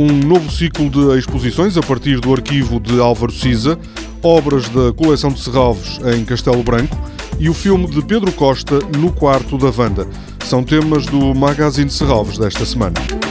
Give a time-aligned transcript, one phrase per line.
[0.00, 3.78] novo ciclo de exposições a partir do arquivo de Álvaro Siza,
[4.22, 6.96] obras da coleção de Serralves em Castelo Branco
[7.38, 10.06] e o filme de Pedro Costa no quarto da Vanda.
[10.44, 13.21] São temas do Magazine de Serralves desta semana.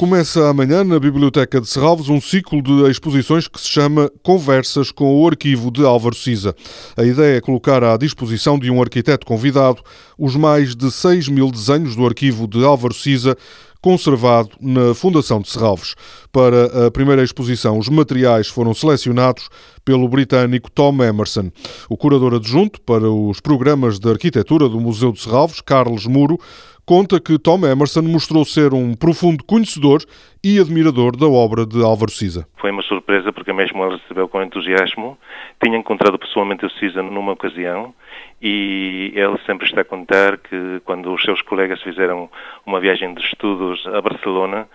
[0.00, 5.14] Começa amanhã na Biblioteca de Serralves um ciclo de exposições que se chama Conversas com
[5.14, 6.56] o Arquivo de Álvaro Siza.
[6.96, 9.82] A ideia é colocar à disposição de um arquiteto convidado
[10.16, 13.36] os mais de 6 mil desenhos do arquivo de Álvaro Siza
[13.82, 15.94] conservado na Fundação de Serralves.
[16.32, 19.50] Para a primeira exposição, os materiais foram selecionados
[19.84, 21.50] pelo britânico Tom Emerson.
[21.90, 26.38] O curador adjunto para os programas de arquitetura do Museu de Serralves, Carlos Muro,
[26.84, 30.02] conta que Tom Emerson mostrou ser um profundo conhecedor
[30.42, 32.46] e admirador da obra de Álvaro Siza.
[32.56, 35.18] Foi uma surpresa porque mesmo ele recebeu com entusiasmo.
[35.62, 37.94] Tinha encontrado pessoalmente o Siza numa ocasião
[38.42, 42.30] e ele sempre está a contar que quando os seus colegas fizeram
[42.64, 44.66] uma viagem de estudos a Barcelona,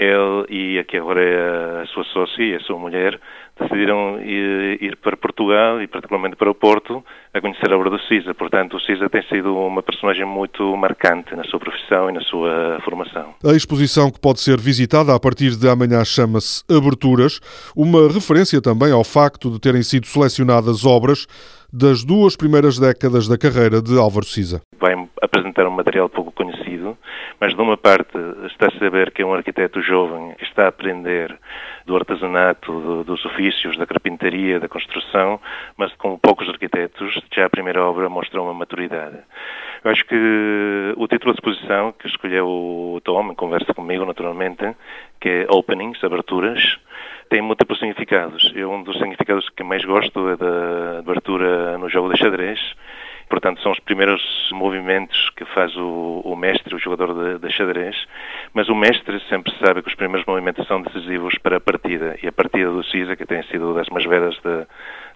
[0.00, 3.20] ele e aqui agora é a sua sócia e a sua mulher
[3.60, 8.00] decidiram ir, ir, para Portugal e particularmente para o Porto a conhecer a obra do
[8.04, 8.32] Cisa.
[8.32, 12.80] Portanto, o Cisa tem sido uma personagem muito marcante na sua profissão e na sua
[12.82, 13.34] formação.
[13.44, 17.38] A exposição que pode ser visitada a partir de amanhã chama-se Aberturas,
[17.76, 21.26] uma referência também ao facto de terem sido selecionadas obras
[21.72, 24.60] das duas primeiras décadas da carreira de Álvaro Siza.
[24.78, 26.96] Vai apresentar um material pouco conhecido,
[27.40, 31.36] mas de uma parte está a saber que é um arquiteto jovem, está a aprender
[31.86, 35.40] do artesanato, do, dos ofícios, da carpintaria, da construção,
[35.76, 39.18] mas com poucos arquitetos, já a primeira obra mostra uma maturidade.
[39.82, 44.74] Eu acho que o título da exposição, que escolheu o Tom, em conversa comigo naturalmente,
[45.20, 46.78] que é Openings, Aberturas,
[47.30, 48.52] tem múltiplos significados.
[48.54, 52.60] Eu, um dos significados que mais gosto é da abertura no jogo de xadrez.
[53.28, 57.94] Portanto, são os primeiros movimentos que faz o, o mestre, o jogador de, de, xadrez.
[58.52, 62.18] Mas o mestre sempre sabe que os primeiros movimentos são decisivos para a partida.
[62.20, 64.66] E a partida do CISA, que tem sido das mais veras de,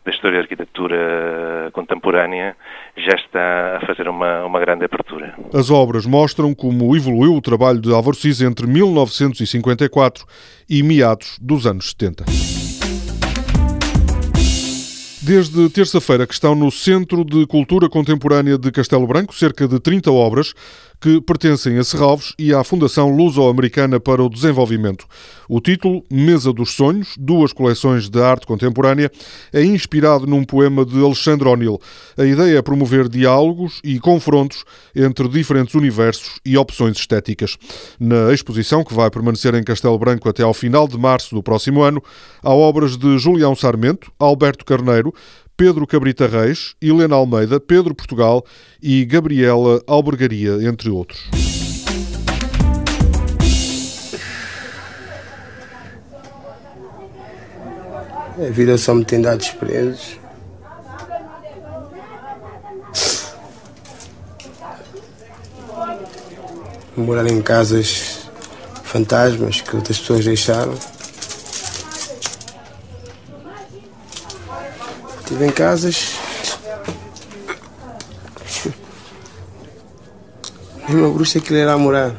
[0.05, 2.57] da história da arquitetura contemporânea
[2.97, 5.35] já está a fazer uma, uma grande abertura.
[5.53, 10.25] As obras mostram como evoluiu o trabalho de Álvaro Cis entre 1954
[10.71, 12.64] e meados dos anos 70.
[15.25, 20.13] Desde terça-feira que estão no Centro de Cultura Contemporânea de Castelo Branco cerca de 30
[20.13, 20.53] obras
[21.05, 25.05] que pertencem a Serralves e à Fundação Luso-Americana para o Desenvolvimento.
[25.47, 29.11] O título, Mesa dos Sonhos, duas coleções de arte contemporânea,
[29.53, 31.79] é inspirado num poema de Alexandre O'Neill.
[32.17, 34.65] A ideia é promover diálogos e confrontos
[34.97, 37.59] entre diferentes universos e opções estéticas.
[38.01, 41.83] Na exposição, que vai permanecer em Castelo Branco até ao final de março do próximo
[41.83, 42.03] ano,
[42.43, 45.13] há obras de Julião Sarmento, Alberto Carneiro,
[45.57, 48.45] Pedro Cabrita Reis, Helena Almeida, Pedro Portugal
[48.83, 51.31] e Gabriela Albergaria, entre outros.
[58.37, 60.19] A vida só me tem dado experiências.
[66.97, 68.29] Morar em casas
[68.83, 70.75] fantasmas que outras pessoas deixaram.
[75.35, 76.15] Estive em casas.
[80.89, 82.15] Uma bruxa que a morar.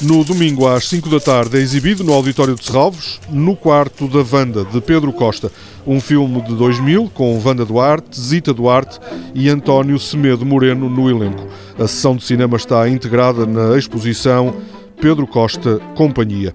[0.00, 4.22] No domingo às 5 da tarde é exibido no Auditório de Serralves, No Quarto da
[4.22, 5.50] Vanda, de Pedro Costa,
[5.84, 9.00] um filme de 2000 com Vanda Duarte, Zita Duarte
[9.34, 11.44] e António Semedo Moreno no elenco.
[11.76, 14.54] A sessão de cinema está integrada na exposição
[15.00, 16.54] Pedro Costa Companhia.